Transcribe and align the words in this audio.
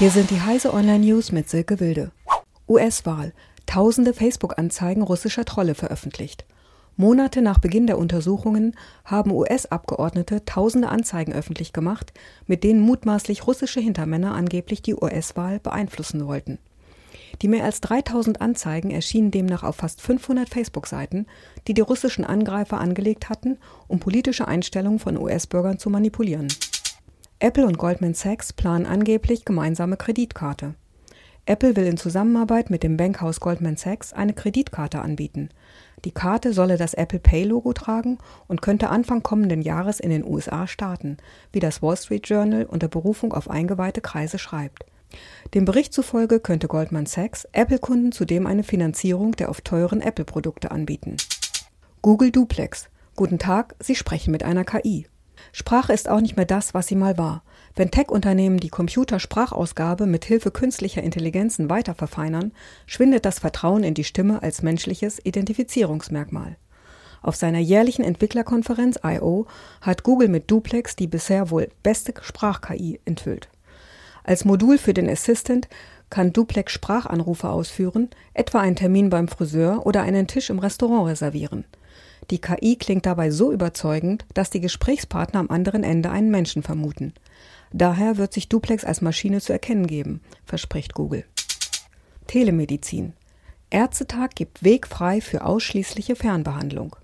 Hier 0.00 0.10
sind 0.10 0.30
die 0.30 0.40
Heise 0.40 0.72
Online 0.72 1.04
News 1.04 1.30
mit 1.30 1.50
Silke 1.50 1.78
Wilde. 1.78 2.10
US-Wahl. 2.66 3.34
Tausende 3.66 4.14
Facebook-Anzeigen 4.14 5.02
russischer 5.02 5.44
Trolle 5.44 5.74
veröffentlicht. 5.74 6.46
Monate 6.96 7.42
nach 7.42 7.58
Beginn 7.58 7.86
der 7.86 7.98
Untersuchungen 7.98 8.74
haben 9.04 9.30
US-Abgeordnete 9.30 10.46
tausende 10.46 10.88
Anzeigen 10.88 11.34
öffentlich 11.34 11.74
gemacht, 11.74 12.14
mit 12.46 12.64
denen 12.64 12.80
mutmaßlich 12.80 13.46
russische 13.46 13.80
Hintermänner 13.80 14.34
angeblich 14.34 14.80
die 14.80 14.94
US-Wahl 14.94 15.60
beeinflussen 15.60 16.26
wollten. 16.26 16.56
Die 17.42 17.48
mehr 17.48 17.64
als 17.64 17.82
3000 17.82 18.40
Anzeigen 18.40 18.90
erschienen 18.90 19.30
demnach 19.30 19.64
auf 19.64 19.76
fast 19.76 20.00
500 20.00 20.48
Facebook-Seiten, 20.48 21.26
die 21.68 21.74
die 21.74 21.82
russischen 21.82 22.24
Angreifer 22.24 22.80
angelegt 22.80 23.28
hatten, 23.28 23.58
um 23.86 24.00
politische 24.00 24.48
Einstellungen 24.48 24.98
von 24.98 25.18
US-Bürgern 25.18 25.78
zu 25.78 25.90
manipulieren. 25.90 26.48
Apple 27.42 27.66
und 27.66 27.78
Goldman 27.78 28.12
Sachs 28.12 28.52
planen 28.52 28.84
angeblich 28.84 29.46
gemeinsame 29.46 29.96
Kreditkarte. 29.96 30.74
Apple 31.46 31.74
will 31.74 31.86
in 31.86 31.96
Zusammenarbeit 31.96 32.68
mit 32.68 32.82
dem 32.82 32.98
Bankhaus 32.98 33.40
Goldman 33.40 33.78
Sachs 33.78 34.12
eine 34.12 34.34
Kreditkarte 34.34 35.00
anbieten. 35.00 35.48
Die 36.04 36.10
Karte 36.10 36.52
solle 36.52 36.76
das 36.76 36.92
Apple 36.92 37.18
Pay-Logo 37.18 37.72
tragen 37.72 38.18
und 38.46 38.60
könnte 38.60 38.90
Anfang 38.90 39.22
kommenden 39.22 39.62
Jahres 39.62 40.00
in 40.00 40.10
den 40.10 40.22
USA 40.22 40.66
starten, 40.66 41.16
wie 41.50 41.60
das 41.60 41.80
Wall 41.80 41.96
Street 41.96 42.28
Journal 42.28 42.66
unter 42.66 42.88
Berufung 42.88 43.32
auf 43.32 43.48
eingeweihte 43.48 44.02
Kreise 44.02 44.38
schreibt. 44.38 44.84
Dem 45.54 45.64
Bericht 45.64 45.94
zufolge 45.94 46.40
könnte 46.40 46.68
Goldman 46.68 47.06
Sachs 47.06 47.48
Apple-Kunden 47.52 48.12
zudem 48.12 48.46
eine 48.46 48.64
Finanzierung 48.64 49.32
der 49.32 49.48
oft 49.48 49.64
teuren 49.64 50.02
Apple-Produkte 50.02 50.70
anbieten. 50.70 51.16
Google 52.02 52.32
Duplex. 52.32 52.90
Guten 53.16 53.38
Tag, 53.38 53.76
Sie 53.80 53.94
sprechen 53.94 54.30
mit 54.30 54.42
einer 54.42 54.64
KI. 54.64 55.06
Sprache 55.52 55.92
ist 55.92 56.08
auch 56.08 56.20
nicht 56.20 56.36
mehr 56.36 56.46
das, 56.46 56.74
was 56.74 56.86
sie 56.86 56.96
mal 56.96 57.18
war. 57.18 57.42
Wenn 57.74 57.90
Tech-Unternehmen 57.90 58.58
die 58.58 58.68
Computersprachausgabe 58.68 60.06
mit 60.06 60.24
Hilfe 60.24 60.50
künstlicher 60.50 61.02
Intelligenzen 61.02 61.70
weiter 61.70 61.94
verfeinern, 61.94 62.52
schwindet 62.86 63.24
das 63.24 63.38
Vertrauen 63.38 63.84
in 63.84 63.94
die 63.94 64.04
Stimme 64.04 64.42
als 64.42 64.62
menschliches 64.62 65.24
Identifizierungsmerkmal. 65.24 66.56
Auf 67.22 67.36
seiner 67.36 67.58
jährlichen 67.58 68.04
Entwicklerkonferenz 68.04 68.98
I.O. 69.04 69.46
hat 69.80 70.02
Google 70.02 70.28
mit 70.28 70.50
Duplex 70.50 70.96
die 70.96 71.06
bisher 71.06 71.50
wohl 71.50 71.68
beste 71.82 72.14
Sprach-KI 72.20 73.00
enthüllt. 73.04 73.48
Als 74.24 74.44
Modul 74.44 74.78
für 74.78 74.94
den 74.94 75.08
Assistant 75.08 75.68
kann 76.08 76.32
Duplex 76.32 76.72
Sprachanrufe 76.72 77.48
ausführen, 77.48 78.10
etwa 78.34 78.60
einen 78.60 78.76
Termin 78.76 79.10
beim 79.10 79.28
Friseur 79.28 79.86
oder 79.86 80.02
einen 80.02 80.26
Tisch 80.26 80.50
im 80.50 80.58
Restaurant 80.58 81.08
reservieren– 81.08 81.64
die 82.30 82.40
KI 82.40 82.76
klingt 82.76 83.06
dabei 83.06 83.30
so 83.30 83.52
überzeugend, 83.52 84.24
dass 84.34 84.50
die 84.50 84.60
Gesprächspartner 84.60 85.40
am 85.40 85.50
anderen 85.50 85.82
Ende 85.82 86.10
einen 86.10 86.30
Menschen 86.30 86.62
vermuten. 86.62 87.12
Daher 87.72 88.16
wird 88.16 88.32
sich 88.32 88.48
Duplex 88.48 88.84
als 88.84 89.00
Maschine 89.00 89.40
zu 89.40 89.52
erkennen 89.52 89.86
geben, 89.86 90.20
verspricht 90.44 90.94
Google. 90.94 91.24
Telemedizin. 92.26 93.12
Ärztetag 93.70 94.30
gibt 94.34 94.64
Weg 94.64 94.86
frei 94.86 95.20
für 95.20 95.44
ausschließliche 95.44 96.16
Fernbehandlung. 96.16 96.96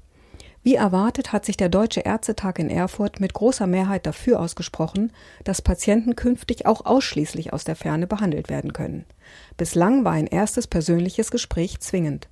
Wie 0.62 0.74
erwartet 0.74 1.32
hat 1.32 1.44
sich 1.44 1.56
der 1.56 1.68
Deutsche 1.68 2.00
Ärztetag 2.00 2.58
in 2.58 2.70
Erfurt 2.70 3.20
mit 3.20 3.34
großer 3.34 3.68
Mehrheit 3.68 4.04
dafür 4.04 4.40
ausgesprochen, 4.40 5.12
dass 5.44 5.62
Patienten 5.62 6.16
künftig 6.16 6.66
auch 6.66 6.84
ausschließlich 6.84 7.52
aus 7.52 7.62
der 7.62 7.76
Ferne 7.76 8.08
behandelt 8.08 8.48
werden 8.48 8.72
können. 8.72 9.04
Bislang 9.56 10.04
war 10.04 10.12
ein 10.12 10.26
erstes 10.26 10.66
persönliches 10.66 11.30
Gespräch 11.30 11.78
zwingend. 11.78 12.28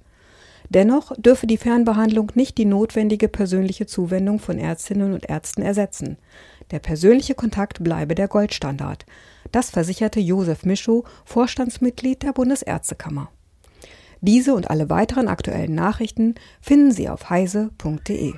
Dennoch 0.68 1.12
dürfe 1.16 1.46
die 1.46 1.56
Fernbehandlung 1.56 2.32
nicht 2.34 2.58
die 2.58 2.64
notwendige 2.64 3.28
persönliche 3.28 3.86
Zuwendung 3.86 4.38
von 4.38 4.58
Ärztinnen 4.58 5.12
und 5.12 5.28
Ärzten 5.28 5.62
ersetzen. 5.62 6.16
Der 6.70 6.78
persönliche 6.78 7.34
Kontakt 7.34 7.84
bleibe 7.84 8.14
der 8.14 8.28
Goldstandard. 8.28 9.04
Das 9.52 9.70
versicherte 9.70 10.20
Josef 10.20 10.64
Mischow, 10.64 11.04
Vorstandsmitglied 11.24 12.22
der 12.22 12.32
Bundesärztekammer. 12.32 13.30
Diese 14.20 14.54
und 14.54 14.70
alle 14.70 14.88
weiteren 14.88 15.28
aktuellen 15.28 15.74
Nachrichten 15.74 16.34
finden 16.62 16.92
Sie 16.92 17.10
auf 17.10 17.28
heise.de. 17.28 18.32